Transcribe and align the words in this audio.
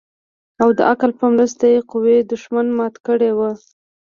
او 0.61 0.69
د 0.77 0.79
عقل 0.89 1.11
په 1.19 1.25
مرسته 1.33 1.65
يې 1.73 1.79
قوي 1.91 2.17
دښمن 2.31 2.67
مات 2.77 2.95
کړى 3.05 3.31
و. 3.37 3.39